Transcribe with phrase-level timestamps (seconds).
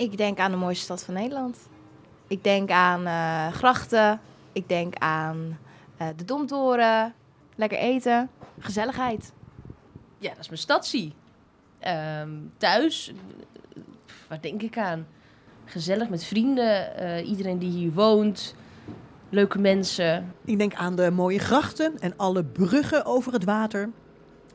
[0.00, 1.58] Ik denk aan de mooiste stad van Nederland.
[2.26, 4.20] Ik denk aan eh, grachten.
[4.52, 5.58] Ik denk aan
[5.96, 7.14] eh, de Domtoren.
[7.54, 8.30] Lekker eten.
[8.58, 9.32] Gezelligheid.
[10.18, 11.12] Ja, dat is mijn stadsie.
[11.78, 13.12] Ehm, thuis,
[14.28, 15.06] waar denk ik aan?
[15.64, 18.54] Gezellig met vrienden, eh, iedereen die hier woont,
[19.28, 20.34] leuke mensen.
[20.44, 23.90] Ik denk aan de mooie grachten en alle bruggen over het water.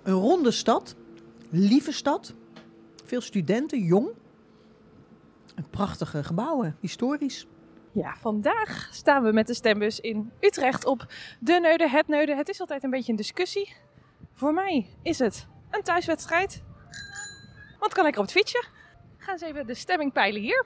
[0.03, 0.95] Een ronde stad,
[1.49, 2.33] lieve stad,
[3.03, 4.07] veel studenten, jong.
[5.69, 7.47] Prachtige gebouwen, historisch.
[7.91, 11.05] Ja, vandaag staan we met de stembus in Utrecht op
[11.39, 12.35] de Neude, het Neude.
[12.35, 13.75] Het is altijd een beetje een discussie.
[14.33, 16.63] Voor mij is het een thuiswedstrijd.
[17.79, 18.65] Want kan lekker op het fietsje.
[19.17, 20.65] Gaan eens even de stemming peilen hier.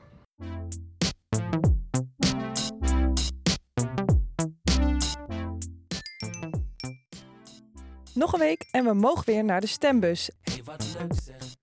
[8.13, 10.31] Nog een week en we mogen weer naar de stembus.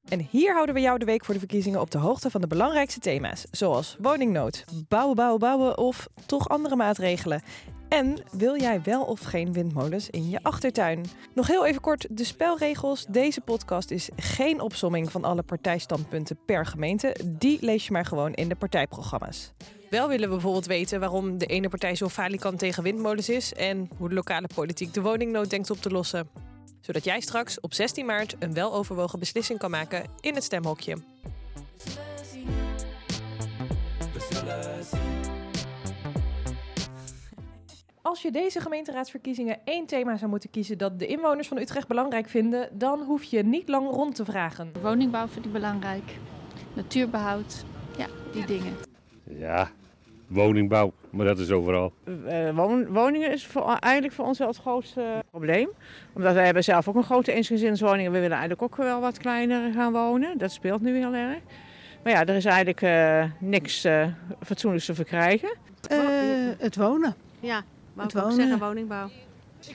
[0.08, 2.46] En hier houden we jou de week voor de verkiezingen op de hoogte van de
[2.46, 7.42] belangrijkste thema's, zoals woningnood, bouwen, bouwen, bouwen of toch andere maatregelen.
[7.88, 11.04] En wil jij wel of geen windmolens in je achtertuin?
[11.34, 13.06] Nog heel even kort de spelregels.
[13.08, 17.16] Deze podcast is geen opsomming van alle partijstandpunten per gemeente.
[17.24, 19.52] Die lees je maar gewoon in de partijprogramma's.
[19.90, 23.88] Wel willen we bijvoorbeeld weten waarom de ene partij zo falikant tegen windmolens is en
[23.98, 26.45] hoe de lokale politiek de woningnood denkt op te lossen.
[26.86, 30.96] Zodat jij straks op 16 maart een weloverwogen beslissing kan maken in het stemhokje.
[38.02, 42.28] Als je deze gemeenteraadsverkiezingen één thema zou moeten kiezen dat de inwoners van Utrecht belangrijk
[42.28, 44.72] vinden, dan hoef je niet lang rond te vragen.
[44.82, 46.18] Woningbouw vind ik belangrijk.
[46.74, 47.64] Natuurbehoud.
[47.96, 48.76] Ja, die dingen.
[49.24, 49.70] Ja,
[50.26, 51.92] woningbouw, maar dat is overal.
[52.26, 55.68] Eh, woningen is voor, eigenlijk voor ons wel het grootste probleem.
[56.12, 59.18] Omdat wij hebben zelf ook een grote eensgezinswoning en we willen eigenlijk ook wel wat
[59.18, 60.38] kleiner gaan wonen.
[60.38, 61.38] Dat speelt nu heel erg.
[62.02, 64.06] Maar ja, er is eigenlijk eh, niks eh,
[64.42, 65.56] fatsoenlijks te verkrijgen.
[65.88, 65.98] Eh,
[66.58, 67.14] het wonen.
[67.40, 67.62] Ja,
[67.94, 68.36] wou Het ik wonen.
[68.36, 69.08] zeggen, woningbouw.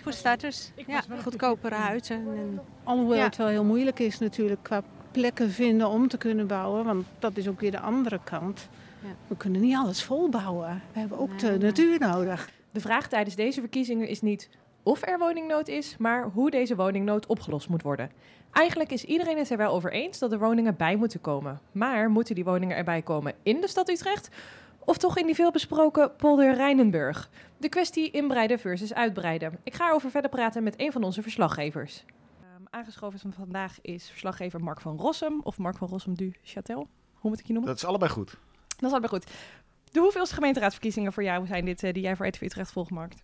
[0.01, 2.15] Voor starters, ja, goedkopere huizen.
[2.15, 3.23] En, Alhoewel Ja.
[3.23, 6.85] het wel heel moeilijk is natuurlijk qua plekken vinden om te kunnen bouwen.
[6.85, 8.69] Want dat is ook weer de andere kant.
[9.03, 9.15] Ja.
[9.27, 10.81] We kunnen niet alles volbouwen.
[10.93, 11.57] We hebben ook Nee, de nee.
[11.57, 12.49] natuur nodig.
[12.71, 14.49] De vraag tijdens deze verkiezingen is niet
[14.83, 18.11] of er woningnood is, maar hoe deze woningnood opgelost moet worden.
[18.51, 21.59] Eigenlijk is iedereen het er wel over eens dat er woningen bij moeten komen.
[21.71, 24.29] Maar moeten die woningen erbij komen in de stad Utrecht?
[24.85, 27.29] Of toch in die veelbesproken polder Rijnenburg?
[27.57, 29.59] De kwestie inbreiden versus uitbreiden.
[29.63, 32.05] Ik ga erover verder praten met een van onze verslaggevers.
[32.41, 36.87] Ehm, aangeschoven van vandaag is verslaggever Mark van Rossum, of Mark van Rossum du Châtel.
[37.13, 37.71] Hoe moet ik je noemen?
[37.71, 38.37] Dat is allebei goed.
[38.81, 39.31] Dat is allemaal goed.
[39.91, 43.21] De hoeveelste gemeenteraadsverkiezingen voor jou zijn dit eh, die jij voor RTV Utrecht volgemaakt?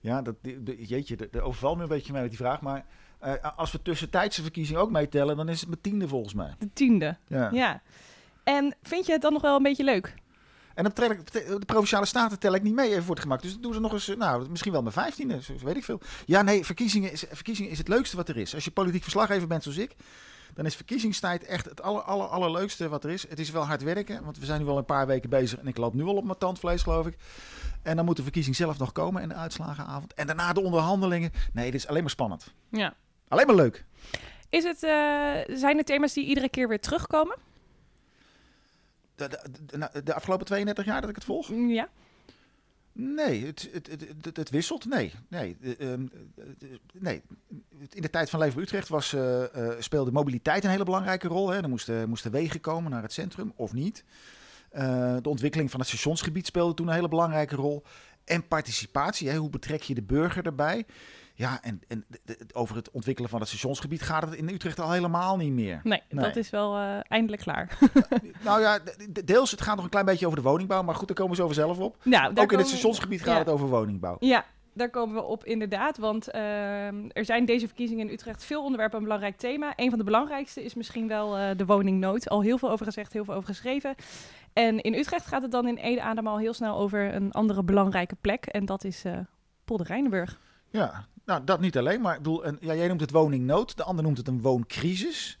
[0.00, 0.34] Ja, dat,
[0.76, 2.60] jeetje, de, de overval me een beetje mee met die vraag.
[2.60, 2.84] Maar
[3.18, 6.54] eh, als we tussentijdse verkiezingen ook meetellen, dan is het mijn tiende volgens mij.
[6.58, 7.16] De tiende.
[7.26, 7.50] Ja.
[7.52, 7.82] Ja.
[8.44, 10.14] En vind je het dan nog wel een beetje leuk?
[10.74, 13.42] En dan tel ik, de provinciale staten tel ik niet mee, even wordt gemaakt.
[13.42, 15.84] Dus dan doen ze nog eens, eh, nou, misschien wel mijn vijftiende, zo weet ik
[15.84, 16.00] veel.
[16.26, 18.54] Ja, nee, verkiezingen is, verkiezingen is het leukste wat er is.
[18.54, 19.96] Als je politiek verslaggever bent zoals ik,
[20.56, 23.28] dan is verkiezingstijd echt het aller, aller, allerleukste wat er is.
[23.28, 25.66] Het is wel hard werken, want we zijn nu al een paar weken bezig en
[25.66, 27.16] ik loop nu al op mijn tandvlees, geloof ik.
[27.82, 30.14] En dan moet de verkiezing zelf nog komen en de uitslagenavond.
[30.14, 31.32] En daarna de onderhandelingen.
[31.52, 32.54] Nee, dit is alleen maar spannend.
[32.68, 32.94] Ja.
[33.28, 33.84] Alleen maar leuk.
[34.48, 37.36] Is het, eh, zijn er thema's die iedere keer weer terugkomen?
[39.14, 41.48] De, de, de- de afgelopen 32 jaar dat ik het volg?
[41.68, 41.88] Ja.
[42.98, 43.88] Nee, het, het,
[44.22, 44.84] het, het, wisselt.
[44.84, 45.12] Nee.
[45.28, 47.22] Nee, eh, ehm, eh, nee.
[47.92, 51.50] In de tijd van Leven Utrecht was, eh, eh, speelde mobiliteit een hele belangrijke rol.
[51.50, 51.62] Hè.
[51.62, 54.04] Er moesten, moesten wegen komen naar het centrum, of niet.
[54.70, 57.82] Eh, de ontwikkeling van het stationsgebied speelde toen een hele belangrijke rol.
[58.24, 60.86] En participatie, hoe betrek je de burger erbij?
[61.38, 62.04] Ja, en, en
[62.52, 65.80] over het ontwikkelen van het stationsgebied gaat het in Utrecht al helemaal niet meer.
[65.82, 66.24] Nee, Nee.
[66.24, 67.78] dat is wel eh, eindelijk klaar.
[68.44, 70.94] Nou ja, de- de- deels, het gaat nog een klein beetje over de woningbouw, maar
[70.94, 71.96] goed, daar komen we zo zelf op.
[72.04, 73.38] nou, Ook in het we- stationsgebied gaat ja.
[73.38, 74.16] het over woningbouw.
[74.20, 75.98] Ja, daar komen we op inderdaad.
[75.98, 79.72] Want ehm, er zijn deze verkiezingen in Utrecht veel onderwerpen een belangrijk thema.
[79.76, 82.28] Een van de belangrijkste is misschien wel eh, de woningnood.
[82.28, 83.94] Al heel veel over gezegd, heel veel over geschreven.
[84.52, 87.62] En in Utrecht gaat het dan in Ede Adem al heel snel over een andere
[87.62, 88.46] belangrijke plek.
[88.46, 89.18] En dat is eh
[89.64, 90.40] Polder Rijnenburg.
[90.70, 93.84] Ja, nou dat niet alleen, maar ik bedoel, een, ja, jij noemt het woningnood, de
[93.84, 95.38] ander noemt het een wooncrisis.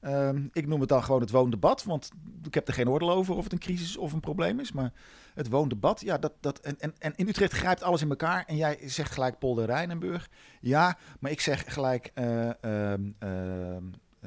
[0.00, 2.10] Ehm, ik noem het dan gewoon het woondebat, want
[2.42, 4.72] ik heb er geen oordeel over of het een crisis of een probleem is.
[4.72, 4.92] Maar
[5.34, 8.44] het woondebat, ja, dat, dat, en, en, in Utrecht grijpt alles in elkaar.
[8.46, 10.28] En jij zegt gelijk Polder Rijnenburg.
[10.60, 13.84] Ja, maar ik zeg gelijk eh ehm ehm,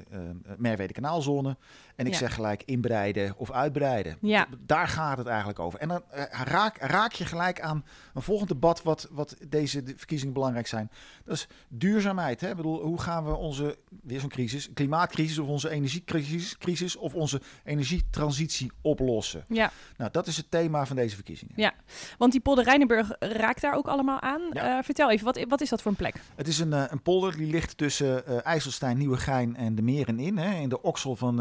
[0.09, 1.57] ehm, Merwede kanaalzone.
[2.01, 2.19] En ik Ja.
[2.19, 4.17] zeg gelijk inbreiden of uitbreiden.
[4.21, 4.47] Ja.
[4.65, 5.79] Daar gaat het eigenlijk over.
[5.79, 9.93] En dan eh, raak, raak je gelijk aan een volgend debat wat, wat deze de
[9.97, 10.91] verkiezingen belangrijk zijn.
[11.25, 12.41] Dat is duurzaamheid.
[12.41, 12.49] Hè?
[12.49, 17.13] Ik bedoel, hoe gaan we onze, weer zo'n crisis, klimaatcrisis of onze energiecrisis crisis of
[17.13, 19.45] onze energietransitie oplossen?
[19.47, 19.71] Ja.
[19.97, 21.53] Nou, dat is het thema van deze verkiezingen.
[21.55, 21.73] Ja,
[22.17, 24.41] want die polder Rijnenburg raakt daar ook allemaal aan.
[24.53, 24.77] Ja.
[24.77, 26.15] Eh, vertel even, wat, wat is dat voor een plek?
[26.35, 30.37] Het is een, eh, een polder die ligt tussen IJsselstein, Nieuwegein en de Meren in,
[30.37, 31.39] hè, in de oksel van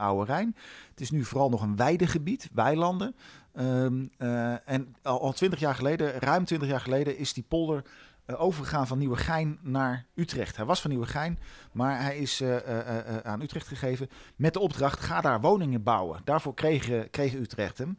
[0.00, 0.56] Oude Rijn.
[0.90, 3.14] Het is nu vooral nog een weidegebied, weilanden.
[3.52, 7.84] Ehm, eh, en al, 20 jaar geleden, ruim 20 jaar geleden, is die polder
[8.30, 10.56] eh, overgegaan van Nieuwegein naar Utrecht.
[10.56, 11.38] Hij was van Nieuwegein,
[11.72, 16.20] maar hij is eh, aan Utrecht gegeven met de opdracht: ga daar woningen bouwen.
[16.24, 17.98] Daarvoor kreeg, eh, kreeg Utrecht hem.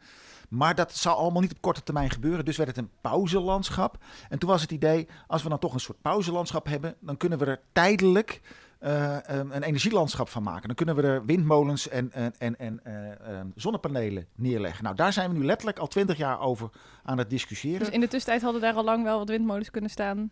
[0.49, 2.45] Maar dat zou allemaal niet op korte termijn gebeuren.
[2.45, 3.97] Dus werd het een pauzelandschap.
[4.29, 7.37] En toen was het idee, als we dan toch een soort pauzelandschap hebben, dan kunnen
[7.37, 8.41] we er tijdelijk
[8.81, 10.67] eh, um, een energielandschap van maken.
[10.67, 14.83] Dan kunnen we er windmolens en, en, en, eh, eh, zonnepanelen neerleggen.
[14.83, 16.69] Nou, daar zijn we nu letterlijk al twintig jaar over
[17.03, 17.79] aan het discussiëren.
[17.79, 20.31] Dus in de tussentijd hadden daar al lang wel wat windmolens kunnen staan.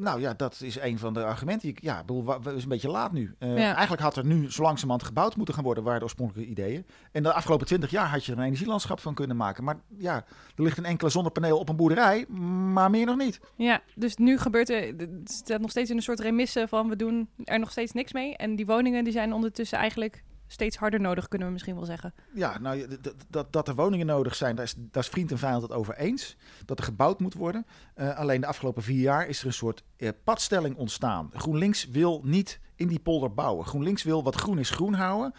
[0.00, 1.68] Nou ja, dat is een van de argumenten.
[1.68, 3.34] Ik- Ja, bedoel, het is een beetje laat nu.
[3.38, 3.72] Eh, Ja.
[3.72, 6.86] Eigenlijk had er nu zo langzamerhand gebouwd moeten gaan worden, waren de oorspronkelijke ideeën.
[7.12, 9.64] En de afgelopen twintig jaar had je er een energielandschap van kunnen maken.
[9.64, 10.14] Maar ja,
[10.56, 12.26] er ligt een enkele zonnepaneel op een boerderij,
[12.72, 13.40] maar meer nog niet.
[13.56, 16.96] Ja, dus nu gebeurt er, het staat nog steeds in een soort remisse van we
[16.96, 18.36] doen er nog steeds niks mee.
[18.36, 22.14] En die woningen die zijn ondertussen eigenlijk steeds harder nodig, kunnen we misschien wel zeggen.
[22.34, 22.86] Ja, nou,
[23.28, 25.94] dat, dat er woningen nodig zijn, daar is, daar is vriend en vijand het over
[25.94, 26.36] eens.
[26.64, 27.66] Dat er gebouwd moet worden.
[27.94, 31.30] Eh, alleen de afgelopen vier jaar is er een soort eh, padstelling ontstaan.
[31.32, 33.66] GroenLinks wil niet in die polder bouwen.
[33.66, 35.34] GroenLinks wil wat groen is groen houden.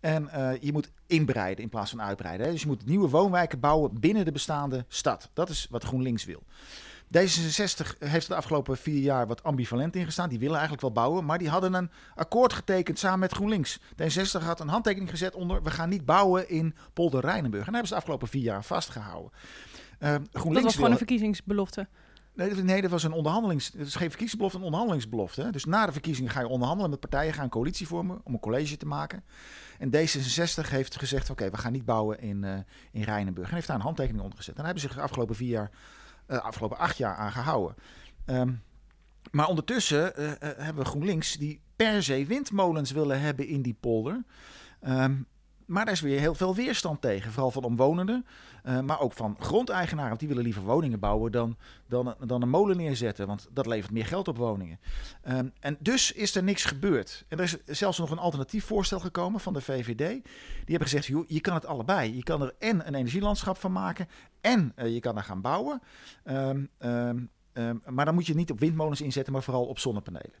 [0.00, 2.46] En eh, je moet inbreiden in plaats van uitbreiden.
[2.46, 2.52] Hè.
[2.52, 5.30] Dus je moet nieuwe woonwijken bouwen binnen de bestaande stad.
[5.32, 6.42] Dat is wat GroenLinks wil.
[7.18, 10.28] D66 heeft de afgelopen vier jaar wat ambivalent in gestaan.
[10.28, 13.78] Die willen eigenlijk wel bouwen, maar die hadden een akkoord getekend samen met GroenLinks.
[13.80, 15.62] D66 had een handtekening gezet onder...
[15.62, 17.66] we gaan niet bouwen in Polder Rijnenburg.
[17.66, 19.30] En hebben ze de afgelopen vier jaar vastgehouden.
[19.98, 21.88] Eh, GroenLinks dat was gewoon wil- een verkiezingsbelofte.
[22.34, 23.66] Nee, dat- nee, dat was een onderhandelings.
[23.66, 25.50] Het is geen verkiezingsbelofte, een onderhandelingsbelofte.
[25.50, 28.40] Dus na de verkiezingen ga je onderhandelen met partijen, ga een coalitie vormen om een
[28.40, 29.24] college te maken.
[29.78, 32.54] En D66 heeft gezegd: oké, we gaan niet bouwen in, eh
[32.92, 33.48] in Rijnenburg.
[33.48, 34.54] En heeft daar een handtekening onder gezet.
[34.56, 35.70] En daar hebben ze zich de afgelopen vier jaar,
[36.32, 37.76] eh, afgelopen acht jaar aan gehouden.
[38.24, 38.52] Ehm,
[39.30, 43.76] maar ondertussen eh, eh, hebben we GroenLinks die per se windmolens willen hebben in die
[43.80, 44.24] polder.
[44.80, 45.14] Ehm,
[45.72, 47.32] maar daar is weer heel veel weerstand tegen.
[47.32, 48.26] Vooral van omwonenden,
[48.62, 50.08] eh, maar ook van grondeigenaren.
[50.08, 53.26] Want die willen liever woningen bouwen dan, dan, dan een molen neerzetten.
[53.26, 54.80] Want dat levert meer geld op woningen.
[55.22, 57.24] Ehm, en dus is er niks gebeurd.
[57.28, 59.96] En er is zelfs nog een alternatief voorstel gekomen van de VVD.
[59.96, 60.22] Die
[60.66, 62.16] hebben gezegd, je kan het allebei.
[62.16, 64.08] Je kan er en een energielandschap van maken...
[64.40, 65.82] en eh, je kan daar gaan bouwen.
[66.24, 67.18] Ehm, ehm,
[67.86, 70.34] maar dan moet je niet op windmolens inzetten, maar vooral op zonnepanelen.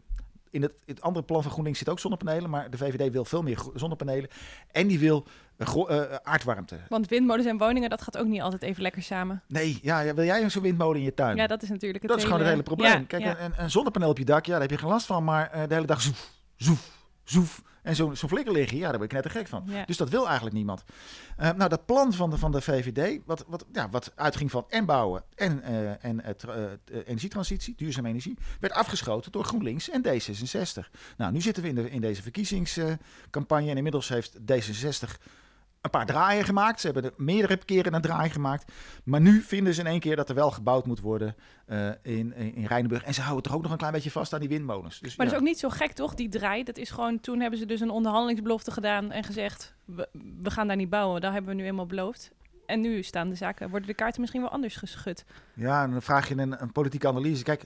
[0.52, 3.42] In het, het andere plan van GroenLinks zit ook zonnepanelen, maar de VVD wil veel
[3.42, 4.28] meer zonnepanelen.
[4.70, 5.26] En die wil
[5.56, 6.76] eh, eh, aardwarmte.
[6.88, 9.42] Want windmolens en woningen, dat gaat ook niet altijd even lekker samen.
[9.48, 11.36] Nee, ja, wil jij zo'n windmolen in je tuin?
[11.36, 12.90] Ja, dat is natuurlijk het dat is gewoon het hele probleem.
[12.90, 13.40] Ja, Kijk, ja.
[13.40, 15.68] Een, een zonnepaneel op je dak, ja, daar heb je geen last van, maar eh,
[15.68, 16.90] de hele dag zoef, zoef,
[17.24, 17.62] zoef.
[17.82, 19.64] En zo'n zo'n flikker liggen, ja, daar ben ik net te gek van.
[19.66, 19.84] Ja.
[19.84, 20.84] Dus dat wil eigenlijk niemand.
[21.36, 24.64] Eh, nou, dat plan van de, van de VVD, wat, wat, ja, wat uitging van
[24.68, 26.64] en bouwen en, eh, en eh,
[27.06, 30.90] energietransitie, duurzame energie, werd afgeschoten door GroenLinks en D66.
[31.16, 35.18] Nou, nu zitten we in, de, in deze verkiezingscampagne en inmiddels heeft D66
[35.82, 36.80] een paar draaien gemaakt.
[36.80, 38.72] Ze hebben er meerdere keren een draai gemaakt.
[39.04, 41.36] Maar nu vinden ze in één keer dat er wel gebouwd moet worden
[41.66, 43.02] eh, in, in, Rijnenburg.
[43.02, 45.00] En ze houden toch ook nog een klein beetje vast aan die windmolens.
[45.00, 45.32] Dus, Maar ja.
[45.32, 46.14] dat is ook niet zo gek, toch?
[46.14, 47.20] Die draai, dat is gewoon...
[47.20, 49.74] Toen hebben ze dus een onderhandelingsbelofte gedaan en gezegd...
[49.84, 50.08] We,
[50.42, 52.30] we gaan daar niet bouwen, dat hebben we nu eenmaal beloofd.
[52.66, 55.24] En nu staan de zaken, worden de kaarten misschien wel anders geschud.
[55.54, 57.42] Ja, en dan vraag je een, een politieke analyse.
[57.42, 57.64] Kijk,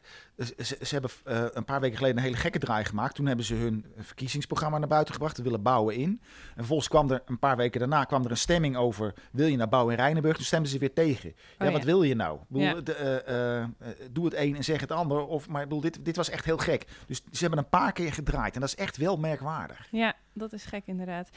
[0.59, 3.15] ze, hebben eh, een paar weken geleden een hele gekke draai gemaakt.
[3.15, 5.37] Toen hebben ze hun verkiezingsprogramma naar buiten gebracht.
[5.37, 6.21] Ze willen bouwen in.
[6.49, 9.15] En vervolgens kwam er een paar weken daarna kwam er een stemming over...
[9.33, 10.37] wil je nou bouwen in Rijnenburg?
[10.37, 11.35] Toen stemden ze weer tegen.
[11.59, 11.73] ja, ja.
[11.73, 12.39] wat wil je nou?
[12.41, 12.81] Ik bedoel, Ja.
[12.81, 13.69] de, eh, eh,
[14.11, 15.27] doe het een en zeg het ander.
[15.27, 16.85] Of, maar ik bedoel, dit, dit was echt heel gek.
[17.07, 18.55] Dus ze hebben een paar keer gedraaid.
[18.55, 19.89] En dat is echt wel merkwaardig.
[19.91, 21.29] Ja, dat is gek inderdaad.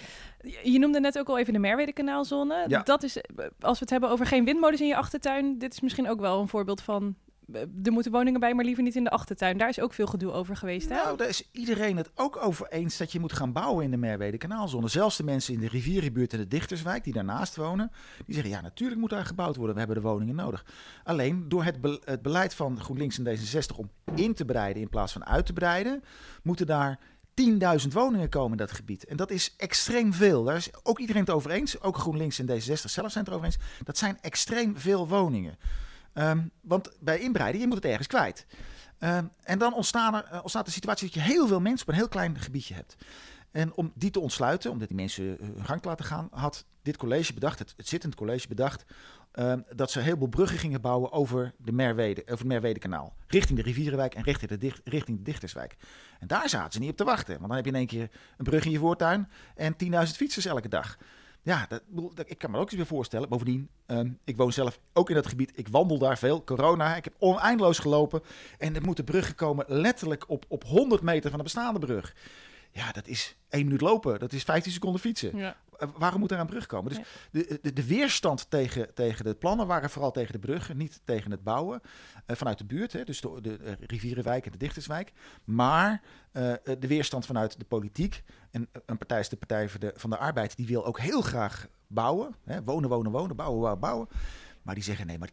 [0.63, 2.65] Je, noemde net ook al even de Merwede-kanaalzone.
[2.67, 2.81] Ja.
[2.83, 3.23] Dat is, eh,
[3.59, 5.57] als we het hebben over geen windmolens in je achtertuin...
[5.57, 7.15] dit is misschien ook wel een voorbeeld van...
[7.53, 9.57] eh, Er moeten woningen bij, maar liever niet in de achtertuin.
[9.57, 10.95] Daar is ook veel gedoe over geweest, hè?
[10.95, 13.97] Nou, daar is iedereen het ook over eens dat je moet gaan bouwen in de
[13.97, 14.87] Merwede kanaalzone.
[14.87, 17.91] Zelfs de mensen in de rivierenbuurt en de Dichterswijk die daarnaast wonen,
[18.25, 19.73] die zeggen ja, natuurlijk moet daar gebouwd worden.
[19.75, 20.65] We hebben de woningen nodig.
[21.03, 24.89] Alleen door het, be- het beleid van GroenLinks en D66 om in te breiden in
[24.89, 26.03] plaats van uit te breiden,
[26.43, 26.99] moeten daar
[27.39, 29.05] 10.000 woningen komen in dat gebied.
[29.05, 30.43] En dat is extreem veel.
[30.43, 31.81] Daar is ook iedereen het over eens.
[31.81, 33.57] Ook GroenLinks en D66 zelf zijn het erover eens.
[33.83, 35.57] Dat zijn extreem veel woningen.
[36.13, 38.45] Ehm, want bij inbreiden, je moet het ergens kwijt.
[38.99, 41.93] Ehm, en dan ontstaan er, eh, ontstaat de situatie dat je heel veel mensen op
[41.93, 42.95] een heel klein gebiedje hebt.
[43.51, 46.65] En om die te ontsluiten, omdat die mensen eh, hun gang te laten gaan, had
[46.81, 48.85] dit college bedacht, het, zittend college bedacht,
[49.31, 53.15] ehm, dat ze een heleboel bruggen gingen bouwen over, de Merwede, over het Merwedekanaal.
[53.27, 55.75] Richting de Rivierenwijk en richting de, dicht, richting de Dichterswijk.
[56.19, 57.33] En daar zaten ze niet op te wachten.
[57.33, 60.45] Want dan heb je in één keer een brug in je voortuin en 10.000 fietsers
[60.45, 60.97] elke dag.
[61.41, 61.81] Ja, dat,
[62.25, 63.29] ik kan me ook eens weer voorstellen.
[63.29, 65.51] Bovendien, um, ik woon zelf ook in dat gebied.
[65.55, 66.43] Ik wandel daar veel.
[66.43, 68.21] Corona, ik heb oneindeloos gelopen.
[68.57, 72.13] En er moeten bruggen komen letterlijk op, op 100 meter van de bestaande brug.
[72.71, 74.19] Ja, dat is één minuut lopen.
[74.19, 75.37] Dat is 15 seconden fietsen.
[75.37, 75.55] Ja.
[75.79, 76.93] Eh, waarom moet er een brug komen?
[76.93, 81.01] Dus de, de, de, weerstand tegen, tegen de plannen waren vooral tegen de bruggen, niet
[81.03, 81.81] tegen het bouwen.
[82.27, 85.11] Uh, vanuit de buurt, hè, dus de, de, Rivierenwijk en de Dichterswijk.
[85.43, 86.01] Maar
[86.33, 88.23] uh, de weerstand vanuit de politiek.
[88.51, 91.21] En een partij is de Partij van de, van de Arbeid, die wil ook heel
[91.21, 92.35] graag bouwen.
[92.45, 94.07] Hè, wonen, wonen, wonen, bouwen, bouwen, bouwen.
[94.69, 95.29] Maar die zeggen nee, maar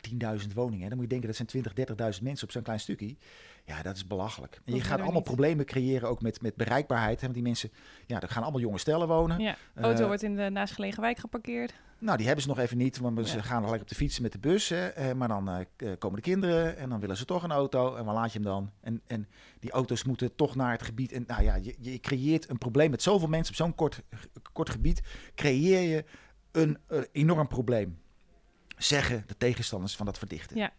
[0.47, 0.88] 10.000 woningen.
[0.88, 1.73] Dan moet je denken dat zijn 20,
[2.19, 3.16] 30.000 mensen op zo'n klein stukje.
[3.64, 4.61] Ja, dat is belachelijk.
[4.64, 7.21] En je gaat allemaal problemen creëren, ook met, met bereikbaarheid.
[7.21, 7.71] Want die mensen,
[8.07, 9.40] ja, er gaan allemaal jonge stellen wonen.
[9.40, 11.75] Ja, auto uh, wordt in de naastgelegen wijk geparkeerd.
[11.99, 14.33] Nou, die hebben ze nog even niet, want ze gaan gelijk op de fiets met
[14.33, 14.69] de bus.
[14.69, 17.95] Hè, uh, maar dan uh, komen de kinderen en dan willen ze toch een auto.
[17.95, 18.71] En waar laat je hem dan?
[18.81, 19.28] En, en
[19.61, 21.12] die auto's moeten toch naar het gebied.
[21.12, 24.02] En nou ja, je, je creëert een probleem met zoveel mensen op zo'n kort,
[24.52, 25.02] kort gebied.
[25.35, 26.05] Creëer je
[26.52, 26.78] een
[27.12, 27.99] enorm probleem
[28.76, 30.56] zeggen de tegenstanders van dat verdichten.
[30.56, 30.73] Ja.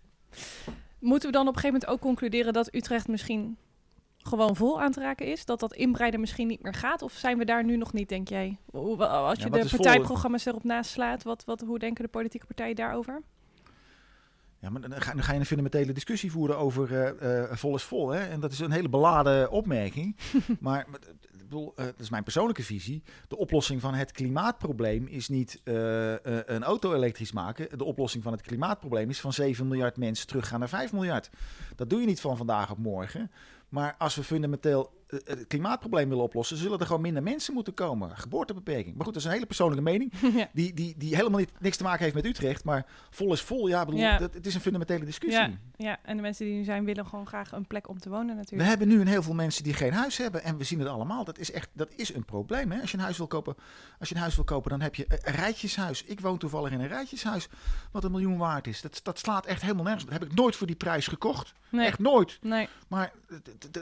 [1.00, 3.58] Moeten we dan op een gegeven moment ook concluderen dat Utrecht misschien
[4.18, 5.46] gewoon vol aan te raken is?
[5.46, 7.02] Dat dat inbreiden misschien niet meer gaat?
[7.02, 8.58] Of zijn we daar nu nog niet, denk jij?
[8.72, 13.22] Als je de partijprogramma's erop naast slaat, wat, wat, hoe denken de politieke partijen daarover?
[14.60, 17.76] Ja, maar dan ga, dan ga, je een fundamentele discussie voeren over uh, uh, vol
[17.76, 18.10] is vol.
[18.10, 18.26] Hè?
[18.26, 20.16] En dat is een hele beladen opmerking.
[20.60, 20.86] maar
[21.50, 23.04] bedoel, uh, dat is mijn persoonlijke visie.
[23.28, 27.78] De oplossing van het klimaatprobleem is niet uh, uh, een auto elektrisch maken.
[27.78, 31.30] De oplossing van het klimaatprobleem is van 7 miljard mensen teruggaan naar 5 miljard.
[31.76, 33.32] Dat doe je niet van vandaag op morgen.
[33.70, 37.74] Maar als we fundamenteel eh, het klimaatprobleem willen oplossen, zullen er gewoon minder mensen moeten
[37.74, 38.18] komen.
[38.18, 38.96] Geboortebeperking.
[38.96, 40.14] Maar goed, dat is een hele persoonlijke mening.
[40.54, 42.64] Die, die, die helemaal niet, niks te maken heeft met Utrecht.
[42.64, 43.68] Maar vol is vol.
[43.68, 44.18] Ja, bedoel, ja.
[44.18, 45.42] Dat, het is een fundamentele discussie.
[45.42, 48.10] Ja, ja, en de mensen die nu zijn willen gewoon graag een plek om te
[48.10, 48.62] wonen natuurlijk.
[48.62, 50.44] We hebben nu een heel veel mensen die geen huis hebben.
[50.44, 51.24] En we zien het allemaal.
[51.24, 52.72] Dat is echt dat is een probleem.
[52.72, 52.82] Hè?
[52.82, 53.56] Als je een huis wil kopen,
[54.00, 56.04] als je een huis wil kopen, dan heb je een rijtjeshuis.
[56.04, 57.48] Ik woon toevallig in een rijtjeshuis
[57.92, 58.82] wat een miljoen waard is.
[58.82, 60.04] Dat, dat slaat echt helemaal nergens.
[60.04, 61.54] Dat heb ik nooit voor die prijs gekocht.
[61.70, 61.86] Nee.
[61.86, 62.38] Echt nooit.
[62.42, 62.70] Nee.
[62.88, 63.12] Maar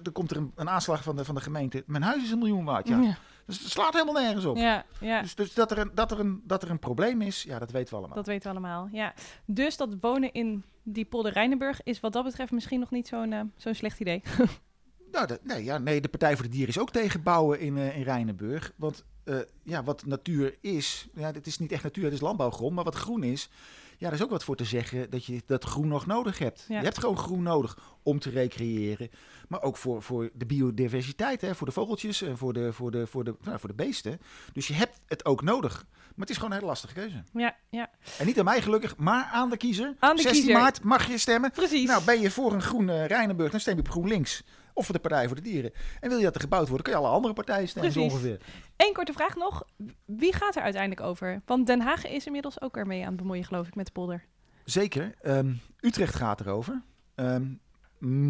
[0.04, 2.38] er komt er een, een aanslag van de, van de gemeente mijn huis is een
[2.38, 2.88] miljoen waard.
[2.88, 3.18] Ja.
[3.46, 4.58] Dus het slaat helemaal nergens op.
[4.58, 5.22] Ja, ja.
[5.22, 7.72] Dus, dus dat, er een, dat, er een, dat er een probleem is, ja, dat
[7.72, 8.16] weten we allemaal.
[8.16, 9.14] Dat weten we allemaal, ja.
[9.46, 13.32] Dus dat wonen in die polder Rijnenburg is wat dat betreft misschien nog niet zo'n
[13.32, 14.22] uh, zo'n slecht idee.
[15.12, 17.78] nou, de, nee, ja, nee, de Partij voor de Dieren is ook tegen bouwen in,
[17.78, 18.72] uh, in Rijnenburg.
[18.76, 22.76] Want uh, ja, wat natuur is, ja, het is niet echt natuur, het is landbouwgrond.
[22.76, 23.50] Maar wat groen is,
[23.98, 26.66] ja, er is ook wat voor te zeggen dat je dat groen nog nodig hebt.
[26.68, 26.78] Ja.
[26.78, 29.10] Je hebt gewoon groen nodig om te recreëren.
[29.48, 33.08] Maar ook voor, voor de biodiversiteit, hè, voor de vogeltjes en voor de, voor, de,
[33.08, 34.20] voor, de, nou, voor de beesten.
[34.54, 35.86] Dus je hebt het ook nodig.
[35.92, 37.24] Maar het is gewoon een hele lastige keuze.
[37.34, 37.90] Ja, ja.
[38.18, 39.96] En niet aan mij gelukkig, maar aan de kiezer.
[40.00, 40.62] Aan de 16 kiezer.
[40.62, 41.52] maart mag je stemmen.
[41.52, 41.88] Precies.
[41.88, 44.44] Nou, ben je voor een groen uh, Rijnenburg, dan stem je op GroenLinks.
[44.76, 45.72] Of voor de Partij voor de Dieren.
[46.00, 48.12] En wil je dat er gebouwd wordt, kun je alle andere partijen stemmen Precies.
[48.12, 48.40] ongeveer.
[48.78, 49.64] Eén korte vraag nog.
[50.06, 51.42] Wie gaat er uiteindelijk over?
[51.46, 54.26] Want Den Haag is inmiddels ook ermee aan het bemoeien, geloof ik, met de polder.
[54.64, 55.14] Zeker.
[55.24, 56.82] Um, Utrecht gaat erover.
[57.16, 57.60] Um,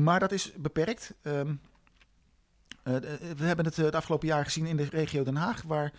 [0.04, 1.14] maar dat is beperkt.
[1.24, 1.62] Um,
[2.84, 2.96] uh,
[3.38, 5.94] we hebben het uh, de afgelopen jaar gezien in de regio Den Haag, waar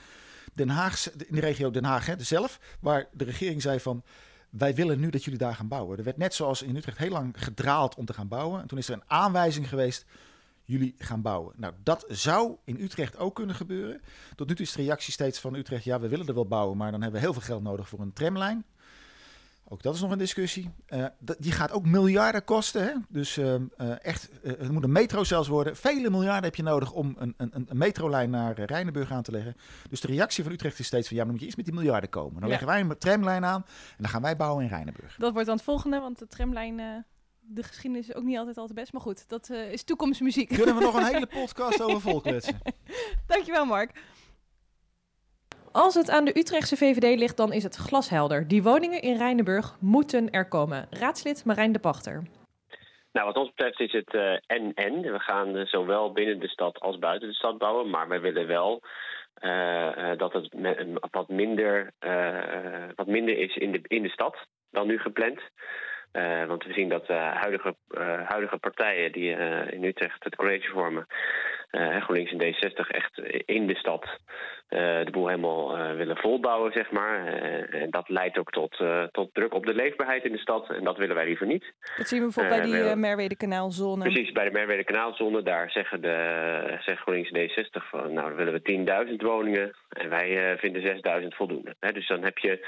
[0.55, 4.03] Den Haag, in de regio Den Haag hè, zelf, waar de regering zei van
[4.51, 5.99] wij willen nu dat jullie daar gaan bouwen.
[5.99, 8.61] Er werd net zoals in Utrecht heel lang gedraald om te gaan bouwen.
[8.61, 10.05] En toen is er een aanwijzing geweest,
[10.67, 11.55] jullie gaan bouwen.
[11.57, 14.01] Nou, dat zou in Utrecht ook kunnen gebeuren.
[14.35, 16.77] Tot nu toe is de reactie steeds van Utrecht, ja, we willen er wel bouwen,
[16.77, 18.65] maar dan hebben we heel veel geld nodig voor een tramlijn.
[19.69, 20.71] Ook dat is nog een discussie.
[20.89, 21.07] Uh,
[21.39, 22.83] die gaat ook miljarden kosten.
[22.83, 22.93] Hè?
[23.09, 25.77] Dus uh, uh, echt, het moet een metro zelfs worden.
[25.77, 29.57] Vele miljarden heb je nodig om een, een, een metrolijn naar Rijnenburg aan te leggen.
[29.89, 31.17] Dus de reactie van Utrecht is steeds van...
[31.17, 32.35] ja, maar dan moet je eerst met die miljarden komen.
[32.35, 32.49] Dan ja.
[32.49, 35.17] leggen wij een tramlijn aan en dan gaan wij bouwen in Rijnenburg.
[35.19, 37.05] Dat wordt dan het volgende, want de tramlijn...
[37.49, 40.49] De geschiedenis is ook niet altijd al te best, maar goed, dat is toekomstmuziek.
[40.49, 42.59] Kunnen we nog een hele podcast over volkletsen?
[43.27, 43.91] Dankjewel, Mark.
[45.73, 48.49] Als het aan de Utrechtse VVD ligt, dan is het glashelder.
[48.49, 50.87] Die woningen in Rijnenburg moeten er komen.
[50.91, 52.23] Raadslid Marijn de Pachter.
[53.13, 55.05] Nou, wat ons betreft is het en-en.
[55.05, 57.91] Uh, we gaan uh, zowel binnen de stad als buiten de stad bouwen.
[57.91, 58.83] Maar wij willen wel
[59.41, 60.49] uh, dat het
[61.11, 61.93] wat minder,
[62.95, 64.37] wat minder is in de, in de stad
[64.71, 65.41] dan nu gepland.
[66.17, 69.31] Uh, want we zien dat uh, huidige, uh, huidige partijen die
[69.71, 71.07] in Utrecht het college vormen,
[72.01, 74.19] GroenLinks en D60, echt in de stad
[74.69, 77.27] de boel helemaal willen volbouwen, zeg maar.
[77.71, 80.71] en dat leidt ook tot, tot druk op de leefbaarheid in de stad.
[80.71, 81.73] En dat willen wij liever niet.
[81.97, 84.05] Dat zien we bijvoorbeeld bij die Merwede-kanaalzone.
[84.05, 85.43] Precies, bij de Merwede-kanaalzone.
[85.43, 89.77] Daar zeggen, de, zeggen GroenLinks en D60 van, nou, dan willen we 10.000 woningen.
[89.89, 91.77] En wij vinden 6.000 voldoende.
[91.79, 92.67] dus dan heb je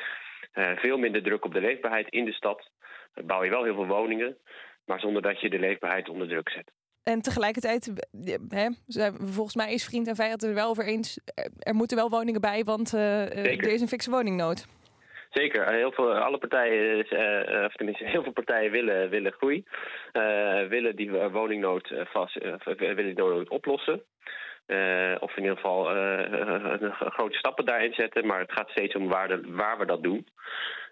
[0.77, 2.71] veel minder druk op de leefbaarheid in de stad
[3.25, 4.37] bouw je wel heel veel woningen,
[4.85, 6.71] maar zonder dat je de leefbaarheid onder druk zet.
[7.03, 7.93] En tegelijkertijd,
[8.49, 8.69] hè,
[9.13, 11.21] volgens mij is vriend en vijand er wel over eens.
[11.59, 14.67] Er moeten wel woningen bij, want uh, er is een fikse woningnood.
[15.31, 15.73] Zeker.
[15.73, 19.65] Heel veel, alle partijen, uh, of tenminste heel veel partijen willen, willen groei.
[20.13, 24.03] Uh, willen die woningnood vast, willen die woningnood oplossen.
[25.21, 25.85] of in ieder geval
[27.17, 28.27] grote stappen daarin zetten.
[28.27, 30.27] Maar het gaat steeds om waar, de, waar we dat doen.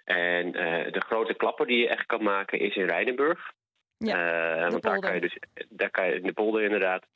[0.06, 3.52] En uh, de grote klapper die je echt kan maken is in Rijdenburg.
[3.98, 7.06] Ja, uh, want daar kan je dus, daar kan je, in de polder inderdaad,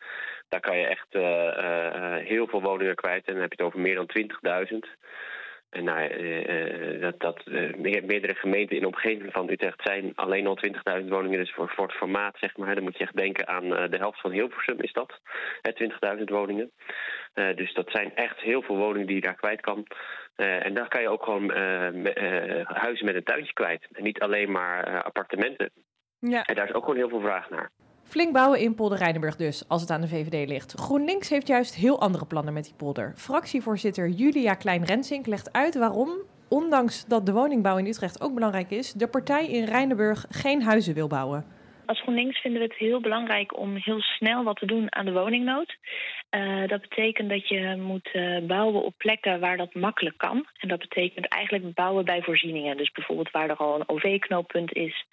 [0.48, 3.26] daar kan je echt uh, heel veel woningen kwijt.
[3.26, 4.10] En dan heb je het over meer dan
[4.72, 4.78] 20.000.
[5.70, 10.58] En nou, dat, dat meerdere gemeenten in de omgeving van Utrecht zijn alleen al
[11.00, 11.38] 20.000 woningen.
[11.38, 14.20] Dus voor, voor het formaat, zeg maar, dan moet je echt denken aan de helft
[14.20, 15.20] van Hilversum is dat.
[16.16, 16.70] 20.000 woningen.
[17.54, 19.86] dus dat zijn echt heel veel woningen die je daar kwijt kan.
[20.40, 21.50] En daar kan je ook gewoon
[22.64, 23.86] huizen met een tuintje kwijt.
[23.92, 25.70] En niet alleen maar appartementen.
[26.18, 26.44] Ja.
[26.44, 27.70] En daar is ook gewoon heel veel vraag naar.
[28.04, 30.72] Flink bouwen in polder Rijdenburg dus, als het aan de VVD ligt.
[30.72, 33.12] GroenLinks heeft juist heel andere plannen met die polder.
[33.16, 36.10] Fractievoorzitter Julia Klein-Rensink legt uit waarom,
[36.48, 40.94] ondanks dat de woningbouw in Utrecht ook belangrijk is, de partij in Rijdenburg geen huizen
[40.94, 41.44] wil bouwen.
[41.90, 45.12] Als GroenLinks vinden we het heel belangrijk om heel snel wat te doen aan de
[45.12, 45.76] woningnood.
[46.30, 50.46] Uh, dat betekent dat je moet uh, bouwen op plekken waar dat makkelijk kan.
[50.58, 52.76] En dat betekent eigenlijk bouwen bij voorzieningen.
[52.76, 55.04] Dus bijvoorbeeld waar er al een OV-knooppunt is.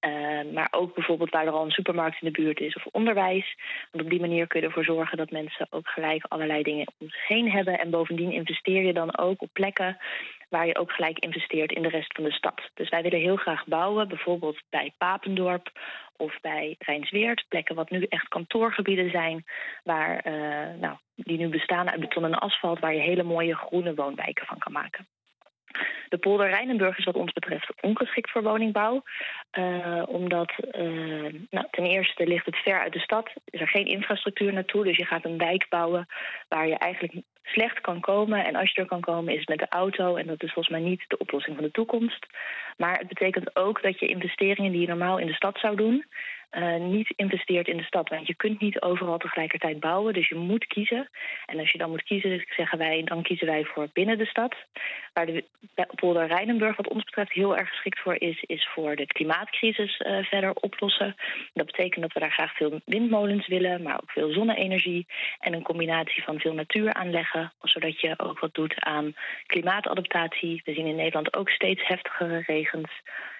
[0.00, 3.56] Uh, maar ook bijvoorbeeld waar er al een supermarkt in de buurt is of onderwijs.
[3.90, 7.10] Want op die manier kun je ervoor zorgen dat mensen ook gelijk allerlei dingen om
[7.10, 7.78] zich heen hebben.
[7.78, 9.98] En bovendien investeer je dan ook op plekken
[10.52, 12.60] waar je ook gelijk investeert in de rest van de stad.
[12.74, 15.70] Dus wij willen heel graag bouwen, bijvoorbeeld bij Papendorp
[16.16, 17.44] of bij Rijnsweert.
[17.48, 19.44] Plekken wat nu echt kantoorgebieden zijn,
[19.84, 23.94] waar, uh, nou, die nu bestaan uit beton en asfalt, waar je hele mooie groene
[23.94, 25.06] woonwijken van kan maken.
[26.08, 29.02] De polder Rijnenburg is wat ons betreft ongeschikt voor woningbouw.
[29.58, 33.30] Uh, omdat uh, nou, ten eerste ligt het ver uit de stad.
[33.44, 34.84] Is er geen infrastructuur naartoe.
[34.84, 36.06] Dus je gaat een wijk bouwen
[36.48, 38.44] waar je eigenlijk slecht kan komen.
[38.44, 40.16] En als je er kan komen is het met de auto.
[40.16, 42.26] En dat is volgens mij niet de oplossing van de toekomst.
[42.76, 46.04] Maar het betekent ook dat je investeringen die je normaal in de stad zou doen...
[46.58, 48.08] Uh, niet investeert in de stad.
[48.08, 51.10] Want je kunt niet overal tegelijkertijd bouwen, dus je moet kiezen.
[51.46, 54.54] En als je dan moet kiezen, zeggen wij, dan kiezen wij voor binnen de stad.
[55.12, 55.44] Waar de
[55.94, 60.24] polder Rijnenburg wat ons betreft heel erg geschikt voor is, is voor de klimaatcrisis uh,
[60.24, 61.14] verder oplossen.
[61.54, 65.06] Dat betekent dat we daar graag veel windmolens willen, maar ook veel zonne-energie.
[65.38, 69.14] En een combinatie van veel natuur aanleggen, zodat je ook wat doet aan
[69.46, 70.62] klimaatadaptatie.
[70.64, 72.90] We zien in Nederland ook steeds heftigere regens.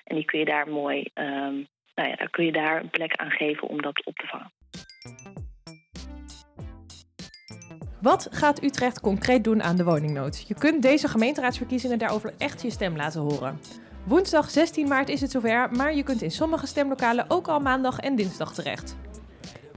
[0.04, 3.16] En die kun je daar mooi um, nou ja, dan kun je daar een plek
[3.16, 4.50] aan geven om dat op te vangen.
[8.00, 10.44] Wat gaat Utrecht concreet doen aan de woningnood?
[10.48, 13.60] Je kunt deze gemeenteraadsverkiezingen daarover echt je stem laten horen.
[14.06, 17.98] Woensdag 16 maart is het zover, maar je kunt in sommige stemlokalen ook al maandag
[17.98, 18.96] en dinsdag terecht.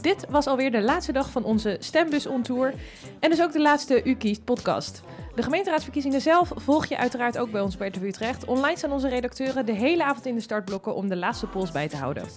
[0.05, 2.73] Dit was alweer de laatste dag van onze Stembus on Tour
[3.19, 5.01] en dus ook de laatste U Kiest podcast.
[5.35, 8.45] De gemeenteraadsverkiezingen zelf volg je uiteraard ook bij ons bij RTV Utrecht.
[8.45, 11.87] Online staan onze redacteuren de hele avond in de startblokken om de laatste polls bij
[11.87, 12.27] te houden.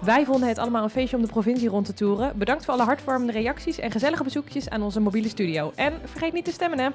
[0.00, 2.38] Wij vonden het allemaal een feestje om de provincie rond te toeren.
[2.38, 5.72] Bedankt voor alle hartwarmende reacties en gezellige bezoekjes aan onze mobiele studio.
[5.74, 6.88] En vergeet niet te stemmen hè!